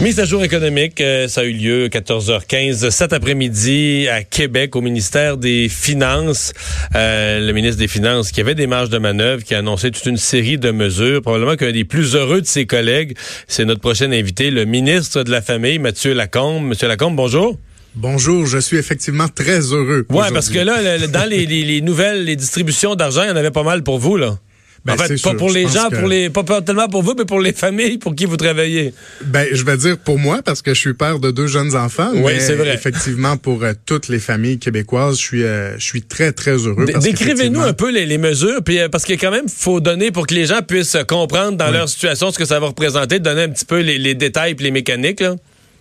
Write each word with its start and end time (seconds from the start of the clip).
Mise 0.00 0.18
à 0.20 0.24
jour 0.24 0.42
économique, 0.42 1.00
euh, 1.00 1.28
ça 1.28 1.42
a 1.42 1.44
eu 1.44 1.52
lieu 1.52 1.88
14h15 1.88 2.90
cet 2.90 3.12
après-midi 3.12 4.06
à 4.10 4.22
Québec 4.24 4.74
au 4.76 4.80
ministère 4.80 5.36
des 5.38 5.68
Finances. 5.70 6.52
Euh, 6.96 7.40
le 7.40 7.52
ministre 7.52 7.78
des 7.78 7.86
Finances 7.88 8.32
qui 8.32 8.40
avait 8.40 8.56
des 8.56 8.66
marges 8.66 8.90
de 8.90 8.98
manœuvre, 8.98 9.44
qui 9.44 9.54
a 9.54 9.58
annoncé 9.58 9.92
toute 9.92 10.04
une 10.06 10.16
série 10.16 10.58
de 10.58 10.72
mesures. 10.72 11.22
Probablement 11.22 11.54
qu'un 11.56 11.70
des 11.72 11.84
plus 11.84 12.16
heureux 12.16 12.40
de 12.40 12.46
ses 12.46 12.66
collègues, 12.66 13.16
c'est 13.46 13.64
notre 13.64 13.80
prochain 13.80 14.10
invité, 14.10 14.50
le 14.50 14.64
ministre 14.64 15.22
de 15.22 15.30
la 15.30 15.40
Famille, 15.40 15.78
Mathieu 15.78 16.12
Lacombe. 16.12 16.64
Monsieur 16.66 16.88
Lacombe, 16.88 17.14
bonjour. 17.16 17.56
Bonjour, 17.94 18.44
je 18.46 18.58
suis 18.58 18.76
effectivement 18.76 19.28
très 19.28 19.60
heureux. 19.72 20.04
Ouais, 20.10 20.26
parce 20.34 20.50
que 20.50 20.58
là, 20.58 20.98
dans 21.06 21.24
les, 21.30 21.46
les- 21.46 21.62
les 21.62 21.80
nouvelles, 21.80 22.24
les 22.24 22.34
distributions 22.34 22.96
d'argent, 22.96 23.22
il 23.22 23.28
y 23.28 23.30
en 23.30 23.36
avait 23.36 23.52
pas 23.52 23.62
mal 23.62 23.84
pour 23.84 24.00
vous, 24.00 24.16
là. 24.16 24.36
Ben, 24.84 24.92
en 24.92 24.96
fait, 24.98 25.08
c'est 25.16 25.22
pas 25.22 25.30
sûr, 25.30 25.36
pour 25.38 25.50
les 25.50 25.66
gens, 25.66 25.88
que- 25.88 25.96
pour 25.96 26.08
les, 26.08 26.28
pas, 26.28 26.60
tellement 26.60 26.88
pour 26.88 27.02
vous, 27.02 27.14
mais 27.16 27.24
pour 27.24 27.40
les 27.40 27.52
familles 27.54 27.96
pour 27.96 28.14
qui 28.14 28.26
vous 28.26 28.36
travaillez. 28.36 28.92
Ben, 29.24 29.46
je 29.50 29.64
vais 29.64 29.78
dire 29.78 29.96
pour 29.96 30.18
moi 30.18 30.40
parce 30.44 30.60
que 30.60 30.74
je 30.74 30.78
suis 30.80 30.92
père 30.92 31.18
de 31.18 31.30
deux 31.30 31.46
jeunes 31.46 31.74
enfants. 31.74 32.10
Oui, 32.14 32.34
c'est 32.38 32.54
vrai. 32.54 32.74
Effectivement, 32.74 33.36
pour 33.38 33.62
euh, 33.64 33.72
toutes 33.86 34.08
les 34.08 34.18
familles 34.18 34.58
québécoises, 34.58 35.16
je 35.16 35.22
suis, 35.22 35.42
euh, 35.44 35.78
je 35.78 35.84
suis 35.84 36.02
très 36.02 36.32
très 36.32 36.56
heureux. 36.56 36.84
Décrivez-nous 37.00 37.62
un 37.62 37.72
peu 37.72 37.90
les, 37.90 38.04
les 38.04 38.18
mesures, 38.18 38.62
puis 38.62 38.78
euh, 38.78 38.88
parce 38.90 39.04
qu'il 39.04 39.18
quand 39.18 39.30
même 39.30 39.48
faut 39.48 39.80
donner 39.80 40.10
pour 40.10 40.26
que 40.26 40.34
les 40.34 40.44
gens 40.46 40.60
puissent 40.60 40.96
comprendre 41.08 41.56
dans 41.56 41.70
leur 41.70 41.88
situation 41.88 42.30
ce 42.30 42.38
que 42.38 42.44
ça 42.44 42.60
va 42.60 42.66
représenter, 42.66 43.18
donner 43.20 43.42
un 43.44 43.48
petit 43.48 43.64
peu 43.64 43.80
les, 43.80 43.96
les 43.98 44.14
détails 44.14 44.54
puis 44.54 44.64
les 44.64 44.70
mécaniques. 44.70 45.20
Là. 45.20 45.36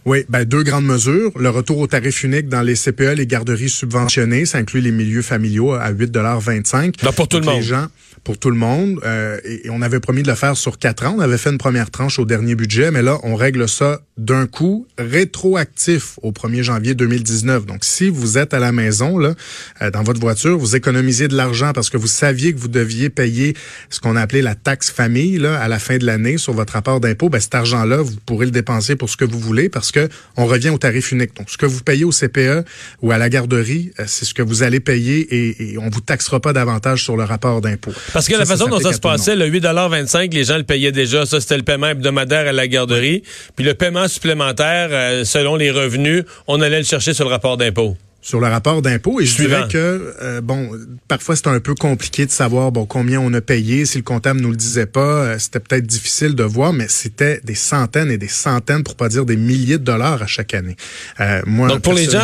Oui, 0.06 0.26
ben 0.30 0.44
deux 0.44 0.64
grandes 0.64 0.86
mesures. 0.86 1.32
Le 1.40 1.50
retour 1.50 1.78
au 1.80 1.88
tarif 1.88 2.24
unique 2.24 2.50
dans 2.50 2.62
les 2.62 2.76
CPE, 2.76 3.16
les 3.16 3.28
garderies 3.28 3.70
subventionnées, 3.70 4.46
ça 4.46 4.58
inclut 4.58 4.82
les 4.82 4.92
milieux 4.92 5.22
familiaux 5.22 5.74
à 5.74 5.92
8,25 5.92 7.02
Donc, 7.04 7.16
pour 7.16 7.28
tout 7.28 7.38
Donc, 7.40 7.46
le 7.46 7.52
les 7.52 7.58
monde. 7.60 7.64
gens, 7.64 7.88
pour 8.26 8.38
tout 8.38 8.50
le 8.50 8.58
monde. 8.58 9.00
euh, 9.06 9.40
et, 9.46 9.68
et 9.68 9.70
on 9.70 9.82
avait 9.82 10.00
promis 10.02 10.22
de 10.24 10.28
le 10.28 10.36
faire 10.36 10.58
sur 10.58 10.78
quatre 10.78 11.06
ans. 11.06 11.16
On 11.18 11.22
avait 11.22 11.38
fait 11.38 11.52
une 11.52 11.58
première 11.58 11.90
tranche 11.90 12.20
au 12.20 12.26
dernier 12.26 12.56
budget, 12.56 12.92
mais 12.92 13.02
là, 13.02 13.18
on 13.24 13.36
règle 13.36 13.68
ça 13.70 14.02
d'un 14.18 14.46
coup 14.46 14.86
rétroactif 14.98 16.20
au 16.22 16.32
1er 16.32 16.62
janvier 16.64 16.94
2019. 16.96 17.66
Donc, 17.66 17.84
si 17.84 18.10
vous 18.10 18.38
êtes 18.38 18.54
à 18.54 18.60
la 18.60 18.72
maison, 18.72 19.18
là, 19.18 19.34
euh, 19.82 19.90
dans 19.90 20.04
votre 20.04 20.20
voiture, 20.20 20.58
vous 20.58 20.76
économisez 20.76 21.28
de 21.28 21.36
l'argent 21.36 21.72
parce 21.74 21.90
que 21.90 21.98
vous 21.98 22.08
saviez 22.08 22.54
que 22.54 22.60
vous 22.60 22.68
deviez 22.68 23.10
payer 23.10 23.56
ce 23.90 24.00
qu'on 24.00 24.16
a 24.16 24.22
appelé 24.22 24.42
la 24.42 24.56
taxe 24.56 24.92
famille 24.92 25.38
là, 25.38 25.58
à 25.60 25.68
la 25.68 25.80
fin 25.80 25.98
de 25.98 26.06
l'année 26.06 26.38
sur 26.38 26.54
votre 26.54 26.74
rapport 26.74 27.00
d'impôt. 27.00 27.30
Ben, 27.30 27.40
cet 27.40 27.56
argent-là, 27.56 27.98
vous 28.02 28.16
pourrez 28.26 28.46
le 28.46 28.52
dépenser 28.52 28.96
pour 28.96 29.10
ce 29.10 29.18
que 29.18 29.26
vous 29.26 29.40
voulez 29.40 29.70
parce 29.70 29.92
que 29.94 30.10
on 30.36 30.46
revient 30.46 30.70
au 30.70 30.78
tarif 30.78 31.12
unique. 31.12 31.36
Donc, 31.38 31.50
ce 31.50 31.58
que 31.58 31.66
vous 31.66 31.82
payez 31.82 32.04
au 32.04 32.12
CPE 32.12 32.66
ou 33.02 33.12
à 33.12 33.18
la 33.18 33.30
garderie, 33.30 33.92
euh, 34.00 34.04
c'est 34.08 34.26
ce 34.26 34.34
que 34.34 34.42
vous 34.42 34.64
allez 34.64 34.80
payer 34.82 35.20
et, 35.20 35.74
et 35.74 35.78
on 35.78 35.90
vous 35.90 36.02
taxera 36.02 36.40
pas 36.42 36.52
davantage 36.52 37.04
sur 37.04 37.16
le 37.16 37.24
rapport 37.24 37.62
d'impôt. 37.62 37.94
Parce 38.12 38.28
que 38.28 38.34
Ça, 38.34 38.40
la 38.40 38.46
ça 38.46 38.58
façon 38.58 38.70
dont 38.70 38.80
ça 38.80 38.94
se 38.94 39.00
passait, 39.00 39.36
le 39.36 39.50
8,25 39.50 40.34
les 40.34 40.44
gens 40.44 40.58
le 40.58 40.64
payaient 40.64 40.92
déjà. 40.92 41.26
Ça, 41.26 41.40
c'était 41.40 41.58
le 41.58 41.64
paiement 41.64 41.88
hebdomadaire 41.88 42.48
à 42.48 42.52
la 42.52 42.68
garderie. 42.68 43.24
Puis 43.56 43.64
le 43.64 43.74
paiement 43.74 44.08
supplémentaire, 44.08 44.90
euh, 44.92 45.24
selon 45.24 45.56
les 45.56 45.72
revenus, 45.72 46.24
on 46.48 46.62
allait 46.62 46.80
le 46.80 46.86
chercher 46.86 47.14
sur 47.14 47.26
le 47.26 47.32
rapport 47.32 47.58
d'impôt. 47.58 47.96
Sur 48.24 48.40
le 48.40 48.48
rapport 48.48 48.82
d'impôt 48.82 49.20
et 49.20 49.26
je 49.26 49.32
Suivant. 49.34 49.50
dirais 49.58 49.68
que 49.70 50.14
euh, 50.22 50.40
bon 50.42 50.72
parfois 51.10 51.36
c'est 51.36 51.48
un 51.48 51.60
peu 51.60 51.76
compliqué 51.76 52.26
de 52.26 52.32
savoir 52.32 52.72
bon 52.72 52.86
combien 52.86 53.20
on 53.20 53.34
a 53.34 53.42
payé 53.42 53.86
si 53.86 53.98
le 53.98 54.04
comptable 54.04 54.40
nous 54.40 54.50
le 54.50 54.56
disait 54.56 54.86
pas 54.86 55.02
euh, 55.26 55.36
c'était 55.40 55.60
peut-être 55.60 55.86
difficile 55.86 56.34
de 56.34 56.44
voir 56.44 56.72
mais 56.72 56.86
c'était 56.88 57.42
des 57.44 57.54
centaines 57.54 58.10
et 58.10 58.18
des 58.18 58.30
centaines 58.30 58.84
pour 58.84 58.96
pas 58.96 59.10
dire 59.10 59.26
des 59.26 59.36
milliers 59.36 59.78
de 59.78 59.84
dollars 59.84 60.24
à 60.24 60.28
chaque 60.28 60.54
année 60.54 60.78
euh, 61.20 61.42
moi 61.46 61.68
Donc, 61.68 61.82
pour 61.82 61.94
les 61.94 62.06
gens, 62.06 62.22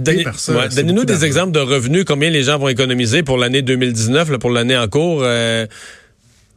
donnez- 0.00 0.22
par 0.22 0.38
ça 0.38 0.52
ouais, 0.56 0.68
donnez-nous 0.68 1.04
des 1.04 1.24
exemples 1.24 1.50
de 1.52 1.58
revenus, 1.58 2.04
combien 2.06 2.30
les 2.30 2.44
gens 2.44 2.58
vont 2.58 2.68
économiser 2.68 3.24
pour 3.24 3.36
l'année 3.36 3.62
2019, 3.62 4.30
là, 4.30 4.38
pour 4.38 4.50
l'année 4.50 4.76
en 4.76 4.86
cours. 4.86 5.24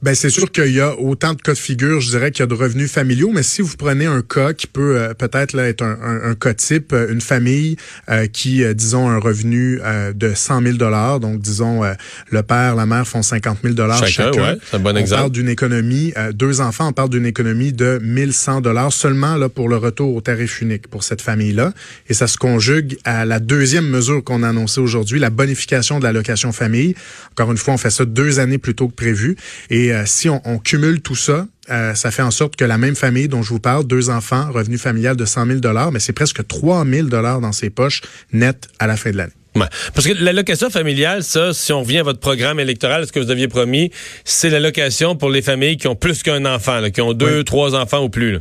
Ben 0.02 0.16
c'est 0.16 0.30
sûr 0.30 0.50
qu'il 0.50 0.72
y 0.72 0.80
a 0.80 0.98
autant 0.98 1.34
de 1.34 1.42
cas 1.42 1.52
de 1.52 1.58
figure, 1.58 2.00
je 2.00 2.10
dirais 2.12 2.32
qu'il 2.32 2.40
y 2.40 2.44
a 2.44 2.48
de 2.48 2.54
revenus 2.54 2.90
familiaux, 2.90 3.32
mais 3.34 3.44
si 3.44 3.62
vous 3.62 3.76
prenez 3.78 4.06
un 4.06 4.22
cas 4.22 4.54
qui 4.54 4.66
peut 4.66 4.96
euh, 4.98 5.14
peut-être 5.14 5.52
là 5.52 5.68
être 5.68 5.82
un, 5.82 5.98
un- 6.02 6.32
un 6.32 6.36
cas 6.36 6.54
type, 6.54 6.94
euh, 6.94 7.12
une 7.12 7.20
famille 7.20 7.76
euh, 8.10 8.26
qui, 8.28 8.64
euh, 8.64 8.74
disons, 8.74 9.10
a 9.10 9.12
un 9.12 9.18
revenu 9.20 9.82
euh, 9.84 10.14
de 10.14 10.34
100 10.34 10.62
000 10.62 10.78
dollars, 10.78 11.20
donc 11.20 11.42
disons 11.42 11.84
euh, 11.84 11.96
le 12.30 12.44
père, 12.44 12.76
la 12.76 12.86
mère 12.86 13.06
font 13.06 13.22
50 13.22 13.58
000 13.62 13.74
dollars 13.74 13.98
Chacun, 13.98 14.32
chacun. 14.32 14.42
ouais, 14.54 14.58
c'est 14.72 14.78
un 14.78 14.80
bon 14.80 14.92
on 14.94 14.96
exemple. 14.96 15.20
parle 15.20 15.32
d'une 15.34 15.50
économie, 15.50 16.14
euh, 16.18 16.32
deux 16.32 16.62
enfants, 16.62 16.88
on 16.88 16.94
parle 16.94 17.10
d'une 17.10 17.26
économie 17.26 17.74
de 17.74 18.00
1100 18.02 18.62
dollars 18.62 18.94
seulement 18.94 19.36
là 19.36 19.50
pour 19.50 19.68
le 19.68 19.76
retour 19.76 20.16
au 20.16 20.22
tarif 20.22 20.62
unique 20.62 20.88
pour 20.88 21.04
cette 21.04 21.22
famille-là, 21.22 21.74
et 22.08 22.14
ça 22.14 22.28
se 22.28 22.38
conjugue 22.38 22.98
à 23.04 23.26
la 23.26 23.42
deuxième 23.42 23.90
mesure 23.90 24.24
qu'on 24.24 24.44
a 24.44 24.48
annoncée 24.50 24.80
aujourd'hui, 24.80 25.20
la 25.20 25.30
bonification 25.30 26.00
de 26.00 26.06
l'allocation 26.06 26.54
famille. 26.54 26.96
Encore 27.32 27.52
une 27.52 27.58
fois, 27.58 27.74
on 27.74 27.78
fait 27.78 27.90
ça 27.90 28.06
deux 28.06 28.40
années 28.40 28.60
plus 28.60 28.76
tôt 28.76 28.88
que 28.88 28.96
prévu, 28.96 29.36
et 29.70 29.89
euh, 29.92 30.04
si 30.06 30.30
on, 30.30 30.42
on 30.46 30.58
cumule 30.60 31.02
tout 31.02 31.16
ça, 31.16 31.48
euh, 31.70 31.94
ça 31.96 32.12
fait 32.12 32.22
en 32.22 32.32
sorte 32.32 32.56
que 32.56 32.66
la 32.66 32.78
même 32.78 32.96
famille 32.96 33.28
dont 33.28 33.42
je 33.44 33.50
vous 33.50 33.60
parle, 33.60 33.86
deux 33.86 34.10
enfants, 34.10 34.50
revenu 34.52 34.78
familial 34.78 35.16
de 35.16 35.26
100 35.26 35.46
000 35.46 35.60
dollars, 35.60 35.92
mais 35.92 36.00
c'est 36.00 36.14
presque 36.14 36.46
3 36.48 36.86
000 36.86 37.08
dollars 37.08 37.42
dans 37.42 37.52
ses 37.52 37.70
poches 37.70 38.02
net 38.34 38.68
à 38.80 38.88
la 38.88 38.96
fin 38.98 39.12
de 39.12 39.18
l'année. 39.18 39.34
Ouais. 39.56 39.66
Parce 39.94 40.08
que 40.08 40.14
l'allocation 40.14 40.70
familiale, 40.70 41.24
ça, 41.24 41.54
si 41.54 41.74
on 41.74 41.82
revient 41.82 42.00
à 42.00 42.04
votre 42.04 42.20
programme 42.20 42.60
électoral, 42.60 43.06
ce 43.08 43.12
que 43.12 43.20
vous 43.20 43.32
aviez 43.32 43.48
promis, 43.48 43.92
c'est 44.24 44.50
l'allocation 44.50 45.16
pour 45.16 45.30
les 45.30 45.42
familles 45.42 45.78
qui 45.78 45.88
ont 45.88 45.96
plus 45.96 46.22
qu'un 46.24 46.46
enfant, 46.46 46.80
là, 46.80 46.92
qui 46.92 47.02
ont 47.02 47.14
deux, 47.14 47.40
Oui. 47.40 47.46
trois 47.46 47.76
enfants 47.76 48.04
ou 48.04 48.10
plus. 48.10 48.34
là. 48.34 48.40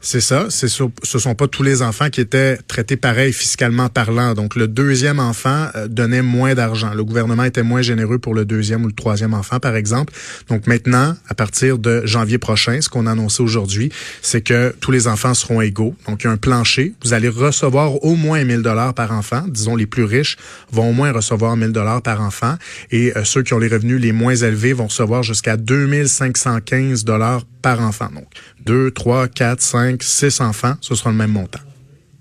C'est 0.00 0.20
ça. 0.20 0.46
C'est 0.48 0.68
sûr, 0.68 0.90
ce 1.02 1.18
sont 1.18 1.34
pas 1.34 1.48
tous 1.48 1.64
les 1.64 1.82
enfants 1.82 2.08
qui 2.08 2.20
étaient 2.20 2.56
traités 2.68 2.96
pareil 2.96 3.32
fiscalement 3.32 3.88
parlant. 3.88 4.34
Donc, 4.34 4.54
le 4.54 4.68
deuxième 4.68 5.18
enfant 5.18 5.68
euh, 5.74 5.88
donnait 5.88 6.22
moins 6.22 6.54
d'argent. 6.54 6.94
Le 6.94 7.02
gouvernement 7.02 7.44
était 7.44 7.64
moins 7.64 7.82
généreux 7.82 8.18
pour 8.18 8.34
le 8.34 8.44
deuxième 8.44 8.84
ou 8.84 8.86
le 8.86 8.92
troisième 8.92 9.34
enfant, 9.34 9.58
par 9.58 9.74
exemple. 9.74 10.12
Donc, 10.48 10.68
maintenant, 10.68 11.16
à 11.28 11.34
partir 11.34 11.78
de 11.78 12.02
janvier 12.06 12.38
prochain, 12.38 12.80
ce 12.80 12.88
qu'on 12.88 13.06
a 13.06 13.12
annoncé 13.12 13.42
aujourd'hui, 13.42 13.90
c'est 14.22 14.40
que 14.40 14.74
tous 14.80 14.92
les 14.92 15.08
enfants 15.08 15.34
seront 15.34 15.60
égaux. 15.60 15.96
Donc, 16.06 16.22
il 16.22 16.26
y 16.28 16.30
a 16.30 16.32
un 16.32 16.36
plancher. 16.36 16.94
Vous 17.02 17.12
allez 17.12 17.28
recevoir 17.28 18.04
au 18.04 18.14
moins 18.14 18.44
1000 18.44 18.62
dollars 18.62 18.94
par 18.94 19.10
enfant. 19.12 19.42
Disons, 19.48 19.74
les 19.74 19.86
plus 19.86 20.04
riches 20.04 20.36
vont 20.70 20.90
au 20.90 20.92
moins 20.92 21.10
recevoir 21.10 21.56
1000 21.56 21.72
dollars 21.72 22.02
par 22.02 22.20
enfant. 22.20 22.54
Et 22.92 23.16
euh, 23.16 23.24
ceux 23.24 23.42
qui 23.42 23.52
ont 23.52 23.58
les 23.58 23.68
revenus 23.68 24.00
les 24.00 24.12
moins 24.12 24.36
élevés 24.36 24.74
vont 24.74 24.86
recevoir 24.86 25.24
jusqu'à 25.24 25.56
2515 25.56 27.04
dollars 27.04 27.42
par 27.62 27.80
enfant. 27.80 28.08
Donc, 28.14 28.28
2, 28.64 28.90
3, 28.90 29.28
4, 29.28 29.60
5, 29.60 29.87
6 30.00 30.40
enfants, 30.40 30.76
ce 30.80 30.94
sera 30.94 31.10
le 31.10 31.16
même 31.16 31.32
montant. 31.32 31.60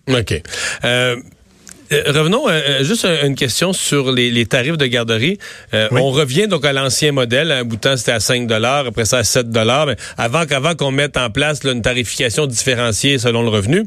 OK. 0.08 0.42
Euh, 0.84 1.18
euh, 1.92 2.04
revenons 2.08 2.48
euh, 2.50 2.84
juste 2.84 3.06
à 3.06 3.26
une 3.26 3.36
question 3.36 3.74
sur 3.74 4.12
les, 4.12 4.32
les 4.32 4.46
tarifs 4.46 4.78
de 4.78 4.86
garderie. 4.86 5.38
Euh, 5.74 5.88
Oui. 5.92 6.02
On 6.04 6.12
revient 6.12 6.48
donc 6.48 6.66
à 6.66 6.74
l'ancien 6.74 7.12
modèle. 7.12 7.52
À 7.52 7.58
un 7.60 7.64
bout 7.64 7.76
de 7.76 7.82
temps, 7.82 7.98
c'était 7.98 8.12
à 8.12 8.20
5 8.20 8.50
après 8.52 9.06
ça 9.06 9.20
à 9.20 9.24
7 9.24 9.48
Mais 9.48 9.96
avant 10.18 10.46
qu'avant 10.46 10.76
qu'on 10.76 10.92
mette 10.92 11.18
en 11.18 11.30
place 11.30 11.64
là, 11.64 11.72
une 11.72 11.82
tarification 11.82 12.46
différenciée 12.48 13.18
selon 13.18 13.42
le 13.44 13.50
revenu. 13.50 13.86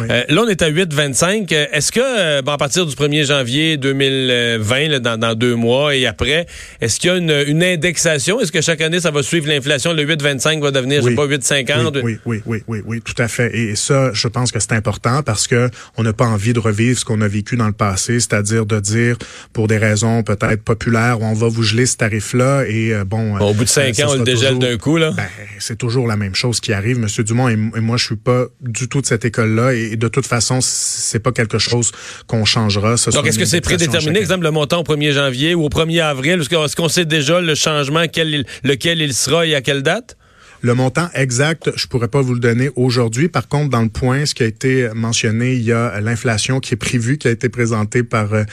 Oui. 0.00 0.06
Euh, 0.10 0.24
là, 0.28 0.42
on 0.44 0.48
est 0.48 0.62
à 0.62 0.70
8,25. 0.70 1.52
Euh, 1.52 1.66
Est-ce 1.72 1.92
que, 1.92 2.00
euh, 2.02 2.42
bon, 2.42 2.52
à 2.52 2.58
partir 2.58 2.86
du 2.86 2.94
1er 2.94 3.24
janvier 3.24 3.76
2020, 3.76 4.88
là, 4.88 4.98
dans, 5.00 5.18
dans 5.18 5.34
deux 5.34 5.54
mois 5.54 5.94
et 5.96 6.06
après, 6.06 6.46
est-ce 6.80 7.00
qu'il 7.00 7.10
y 7.10 7.12
a 7.12 7.16
une, 7.16 7.44
une 7.46 7.62
indexation? 7.62 8.40
Est-ce 8.40 8.52
que 8.52 8.60
chaque 8.60 8.80
année, 8.80 9.00
ça 9.00 9.10
va 9.10 9.22
suivre 9.22 9.48
l'inflation? 9.48 9.92
Le 9.92 10.04
8,25 10.04 10.60
va 10.60 10.70
devenir, 10.70 11.02
je 11.02 11.08
sais 11.08 11.14
pas, 11.14 11.26
8,50? 11.26 12.00
Oui, 12.02 12.02
oui, 12.02 12.18
oui, 12.24 12.42
oui, 12.46 12.62
oui, 12.66 12.82
oui, 12.84 13.00
tout 13.02 13.20
à 13.20 13.28
fait. 13.28 13.54
Et 13.56 13.76
ça, 13.76 14.10
je 14.12 14.28
pense 14.28 14.52
que 14.52 14.60
c'est 14.60 14.72
important 14.72 15.22
parce 15.22 15.46
que 15.46 15.70
on 15.96 16.02
n'a 16.02 16.12
pas 16.12 16.26
envie 16.26 16.52
de 16.52 16.58
revivre 16.60 16.98
ce 16.98 17.04
qu'on 17.04 17.20
a 17.20 17.28
vécu 17.28 17.37
dans 17.56 17.66
le 17.66 17.72
passé, 17.72 18.20
c'est-à-dire 18.20 18.66
de 18.66 18.80
dire, 18.80 19.16
pour 19.52 19.68
des 19.68 19.78
raisons 19.78 20.22
peut-être 20.22 20.62
populaires, 20.62 21.20
on 21.20 21.34
va 21.34 21.48
vous 21.48 21.62
geler 21.62 21.86
ce 21.86 21.96
tarif-là 21.96 22.64
et 22.66 22.92
euh, 22.92 23.04
bon. 23.04 23.36
Bon, 23.38 23.50
au 23.50 23.54
bout 23.54 23.64
de 23.64 23.68
cinq 23.68 23.94
ça 23.94 24.06
ans, 24.06 24.12
on 24.12 24.18
le 24.18 24.24
dégèle 24.24 24.58
d'un 24.58 24.76
coup, 24.76 24.96
là. 24.96 25.12
Ben, 25.12 25.26
c'est 25.58 25.76
toujours 25.76 26.06
la 26.06 26.16
même 26.16 26.34
chose 26.34 26.60
qui 26.60 26.72
arrive, 26.72 26.98
Monsieur 26.98 27.24
Dumont. 27.24 27.48
Et, 27.48 27.52
et 27.52 27.80
moi, 27.80 27.96
je 27.96 28.04
suis 28.04 28.16
pas 28.16 28.46
du 28.60 28.88
tout 28.88 29.00
de 29.00 29.06
cette 29.06 29.24
école-là. 29.24 29.74
Et, 29.74 29.96
de 29.96 30.08
toute 30.08 30.26
façon, 30.26 30.60
c'est 30.60 31.18
pas 31.18 31.32
quelque 31.32 31.58
chose 31.58 31.92
qu'on 32.26 32.44
changera. 32.44 32.96
Ce 32.96 33.10
Donc, 33.10 33.26
est-ce 33.26 33.38
que 33.38 33.44
c'est 33.44 33.60
prédéterminé, 33.60 34.18
exemple, 34.18 34.44
le 34.44 34.50
montant 34.50 34.80
au 34.80 34.84
1er 34.84 35.12
janvier 35.12 35.54
ou 35.54 35.64
au 35.64 35.68
1er 35.68 36.02
avril? 36.02 36.40
Est-ce 36.40 36.76
qu'on 36.76 36.88
sait 36.88 37.04
déjà 37.04 37.40
le 37.40 37.54
changement, 37.54 38.04
quel 38.12 38.44
lequel 38.62 39.00
il 39.00 39.14
sera 39.14 39.46
et 39.46 39.54
à 39.54 39.62
quelle 39.62 39.82
date? 39.82 40.17
Le 40.60 40.74
montant 40.74 41.08
exact, 41.14 41.70
je 41.76 41.86
pourrais 41.86 42.08
pas 42.08 42.20
vous 42.20 42.34
le 42.34 42.40
donner 42.40 42.70
aujourd'hui. 42.74 43.28
Par 43.28 43.46
contre, 43.48 43.70
dans 43.70 43.82
le 43.82 43.88
point, 43.88 44.26
ce 44.26 44.34
qui 44.34 44.42
a 44.42 44.46
été 44.46 44.88
mentionné, 44.94 45.54
il 45.54 45.62
y 45.62 45.72
a 45.72 46.00
l'inflation 46.00 46.58
qui 46.60 46.74
est 46.74 46.76
prévue, 46.76 47.16
qui 47.16 47.28
a 47.28 47.30
été 47.30 47.48
présentée 47.48 48.02
par 48.02 48.30
euh, 48.34 48.44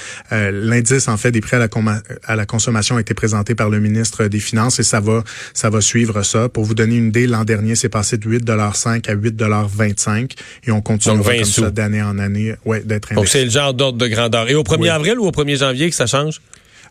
l'indice 0.52 1.08
en 1.08 1.18
fait 1.18 1.32
des 1.32 1.42
prix 1.42 1.56
à 1.56 1.60
la, 1.60 1.68
comma- 1.68 2.02
à 2.26 2.36
la 2.36 2.46
consommation 2.46 2.98
a 2.98 3.02
été 3.02 3.14
présenté 3.14 3.56
par 3.56 3.70
le 3.70 3.80
ministre 3.80 4.26
des 4.28 4.40
Finances 4.40 4.80
et 4.80 4.84
ça 4.84 5.00
va 5.00 5.24
ça 5.54 5.70
va 5.70 5.82
suivre 5.82 6.22
ça. 6.24 6.48
Pour 6.50 6.64
vous 6.64 6.76
donner 6.76 6.96
une 6.98 7.08
idée, 7.08 7.26
l'an 7.28 7.44
dernier, 7.44 7.76
c'est 7.76 7.90
passé 7.90 8.18
de 8.18 8.30
8,5 8.30 9.10
à 9.10 9.16
8,25 9.16 10.32
et 10.68 10.72
on 10.72 10.82
continue 10.82 11.18
Donc, 11.18 11.26
20 11.26 11.36
comme 11.38 11.46
sous. 11.46 11.62
ça 11.62 11.72
d'année 11.72 12.02
en 12.04 12.20
année, 12.20 12.54
ouais, 12.66 12.82
d'être 12.82 13.14
Donc, 13.14 13.28
c'est 13.28 13.44
le 13.46 13.50
genre 13.52 13.74
d'ordre 13.74 13.98
de 13.98 14.08
grandeur. 14.08 14.50
Et 14.50 14.56
au 14.56 14.64
1er 14.64 14.80
Oui. 14.82 14.90
avril 14.90 15.20
ou 15.20 15.26
au 15.26 15.32
1er 15.32 15.58
janvier 15.58 15.90
que 15.90 15.96
ça 15.96 16.06
change? 16.08 16.40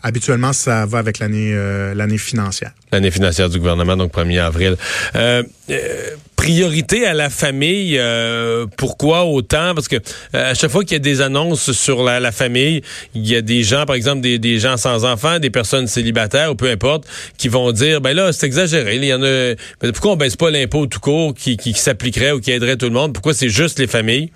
Habituellement, 0.04 0.52
ça 0.52 0.86
va 0.86 0.98
avec 0.98 1.18
l'année 1.18 1.52
euh, 1.54 1.94
l'année 1.94 2.18
financière. 2.18 2.70
L'année 2.92 3.10
financière 3.10 3.48
du 3.48 3.58
gouvernement, 3.58 3.96
donc 3.96 4.12
1er 4.12 4.40
avril. 4.40 4.76
Euh, 5.16 5.42
euh, 5.70 6.10
priorité 6.36 7.06
à 7.06 7.14
la 7.14 7.30
famille, 7.30 7.96
euh, 7.98 8.66
pourquoi 8.76 9.24
autant? 9.24 9.74
Parce 9.74 9.88
que 9.88 9.96
euh, 9.96 10.50
à 10.50 10.54
chaque 10.54 10.70
fois 10.70 10.84
qu'il 10.84 10.92
y 10.92 10.96
a 10.96 10.98
des 10.98 11.22
annonces 11.22 11.72
sur 11.72 12.04
la, 12.04 12.32
famille, 12.32 12.82
il 13.14 13.26
y 13.26 13.34
a 13.34 13.40
des 13.40 13.62
gens, 13.62 13.86
par 13.86 13.96
exemple, 13.96 14.20
des, 14.20 14.38
des, 14.38 14.58
gens 14.58 14.76
sans 14.76 15.06
enfants, 15.06 15.38
des 15.38 15.48
personnes 15.48 15.86
célibataires 15.86 16.52
ou 16.52 16.54
peu 16.54 16.70
importe, 16.70 17.04
qui 17.38 17.48
vont 17.48 17.72
dire, 17.72 18.02
ben 18.02 18.14
là, 18.14 18.32
c'est 18.34 18.44
exagéré. 18.44 18.96
Il 18.96 19.04
y 19.06 19.14
en 19.14 19.22
a. 19.22 19.54
Pourquoi 19.92 20.12
on 20.12 20.16
baisse 20.16 20.36
pas 20.36 20.50
l'impôt 20.50 20.86
tout 20.86 21.00
court 21.00 21.32
qui, 21.34 21.56
qui 21.56 21.72
s'appliquerait 21.72 22.32
ou 22.32 22.40
qui 22.40 22.50
aiderait 22.50 22.76
tout 22.76 22.86
le 22.86 22.92
monde? 22.92 23.14
Pourquoi 23.14 23.32
c'est 23.32 23.48
juste 23.48 23.78
les 23.78 23.86
familles? 23.86 24.30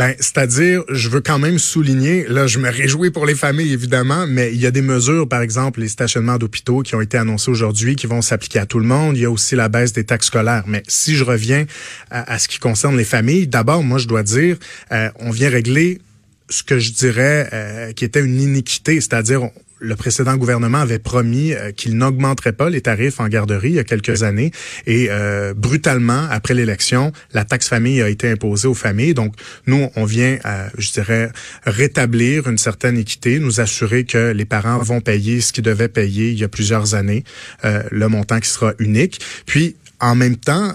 Ben, 0.00 0.14
c'est-à-dire, 0.18 0.82
je 0.88 1.10
veux 1.10 1.20
quand 1.20 1.38
même 1.38 1.58
souligner, 1.58 2.24
là, 2.26 2.46
je 2.46 2.58
me 2.58 2.70
réjouis 2.70 3.10
pour 3.10 3.26
les 3.26 3.34
familles, 3.34 3.74
évidemment, 3.74 4.26
mais 4.26 4.50
il 4.50 4.58
y 4.58 4.64
a 4.64 4.70
des 4.70 4.80
mesures, 4.80 5.28
par 5.28 5.42
exemple, 5.42 5.78
les 5.80 5.88
stationnements 5.88 6.38
d'hôpitaux 6.38 6.80
qui 6.80 6.94
ont 6.94 7.02
été 7.02 7.18
annoncés 7.18 7.50
aujourd'hui, 7.50 7.96
qui 7.96 8.06
vont 8.06 8.22
s'appliquer 8.22 8.60
à 8.60 8.64
tout 8.64 8.78
le 8.78 8.86
monde. 8.86 9.18
Il 9.18 9.20
y 9.20 9.26
a 9.26 9.30
aussi 9.30 9.56
la 9.56 9.68
baisse 9.68 9.92
des 9.92 10.04
taxes 10.04 10.28
scolaires. 10.28 10.64
Mais 10.66 10.82
si 10.88 11.16
je 11.16 11.22
reviens 11.22 11.66
à, 12.10 12.38
ce 12.38 12.48
qui 12.48 12.58
concerne 12.58 12.96
les 12.96 13.04
familles, 13.04 13.46
d'abord, 13.46 13.82
moi, 13.82 13.98
je 13.98 14.08
dois 14.08 14.22
dire, 14.22 14.56
euh, 14.90 15.10
on 15.16 15.32
vient 15.32 15.50
régler 15.50 16.00
ce 16.48 16.62
que 16.62 16.78
je 16.78 16.92
dirais 16.92 17.50
euh, 17.52 17.92
qui 17.92 18.06
était 18.06 18.24
une 18.24 18.40
iniquité, 18.40 19.02
c'est-à-dire 19.02 19.50
le 19.80 19.96
précédent 19.96 20.36
gouvernement 20.36 20.78
avait 20.78 20.98
promis 20.98 21.52
euh, 21.52 21.72
qu'il 21.72 21.96
n'augmenterait 21.96 22.52
pas 22.52 22.70
les 22.70 22.80
tarifs 22.80 23.20
en 23.20 23.28
garderie 23.28 23.70
il 23.70 23.74
y 23.76 23.78
a 23.78 23.84
quelques 23.84 24.22
années 24.22 24.52
et 24.86 25.08
euh, 25.10 25.54
brutalement 25.54 26.26
après 26.30 26.54
l'élection, 26.54 27.12
la 27.32 27.44
taxe 27.44 27.68
famille 27.68 28.02
a 28.02 28.08
été 28.08 28.30
imposée 28.30 28.68
aux 28.68 28.74
familles. 28.74 29.14
Donc 29.14 29.34
nous 29.66 29.88
on 29.96 30.04
vient 30.04 30.38
euh, 30.44 30.68
je 30.78 30.92
dirais 30.92 31.30
rétablir 31.64 32.48
une 32.48 32.58
certaine 32.58 32.98
équité, 32.98 33.38
nous 33.38 33.60
assurer 33.60 34.04
que 34.04 34.32
les 34.32 34.44
parents 34.44 34.78
vont 34.78 35.00
payer 35.00 35.40
ce 35.40 35.52
qu'ils 35.52 35.64
devaient 35.64 35.88
payer 35.88 36.30
il 36.30 36.38
y 36.38 36.44
a 36.44 36.48
plusieurs 36.48 36.94
années, 36.94 37.24
euh, 37.64 37.82
le 37.90 38.08
montant 38.08 38.40
qui 38.40 38.48
sera 38.48 38.72
unique. 38.78 39.20
Puis 39.46 39.76
en 40.00 40.14
même 40.14 40.36
temps, 40.36 40.72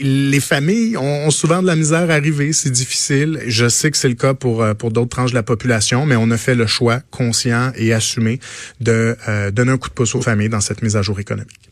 les 0.00 0.40
familles 0.40 0.96
ont, 0.96 1.30
souvent 1.30 1.62
de 1.62 1.66
la 1.66 1.76
misère 1.76 2.10
à 2.10 2.14
arriver, 2.14 2.52
c'est 2.52 2.70
difficile. 2.70 3.40
Je 3.46 3.68
sais 3.68 3.90
que 3.90 3.96
c'est 3.96 4.08
le 4.08 4.14
cas 4.14 4.34
pour 4.34 4.64
pour 4.78 4.90
d'autres 4.90 5.10
tranches 5.10 5.30
de 5.30 5.36
la 5.36 5.42
population, 5.42 6.06
mais 6.06 6.16
on 6.16 6.30
a 6.30 6.36
fait 6.36 6.54
le 6.54 6.66
choix 6.66 7.00
conscient 7.10 7.72
et 7.76 7.92
assumé 7.92 8.40
de 8.80 9.16
euh, 9.28 9.50
donner 9.50 9.72
un 9.72 9.78
coup 9.78 9.88
de 9.88 9.94
pouce 9.94 10.14
aux 10.14 10.22
familles 10.22 10.48
dans 10.48 10.60
cette 10.60 10.82
mise 10.82 10.96
à 10.96 11.02
jour 11.02 11.20
économique. 11.20 11.70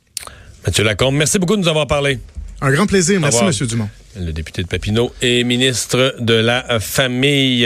Mathieu 0.64 0.84
Lacombe, 0.84 1.16
merci 1.16 1.38
beaucoup 1.38 1.56
de 1.56 1.62
nous 1.62 1.69
avoir 1.69 1.86
parlé. 1.86 2.19
Un 2.60 2.70
grand 2.70 2.86
plaisir. 2.86 3.20
Merci, 3.20 3.42
Monsieur 3.42 3.66
Dumont. 3.66 3.88
Le 4.16 4.32
député 4.32 4.62
de 4.62 4.68
Papineau 4.68 5.12
et 5.20 5.42
ministre 5.42 6.14
de 6.20 6.34
la 6.34 6.78
Famille. 6.78 7.60